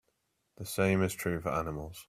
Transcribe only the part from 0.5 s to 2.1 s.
The same is true for animals.